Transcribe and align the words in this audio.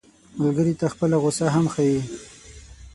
ملګری 0.39 0.73
ته 0.79 0.85
خپله 0.93 1.15
غوسه 1.21 1.45
هم 1.55 1.65
ښيي 1.73 1.99